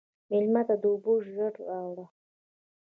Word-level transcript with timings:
مېلمه 0.29 0.61
ته 0.67 0.73
اوبه 0.85 1.13
ژر 1.33 1.53
راوله. 1.67 2.05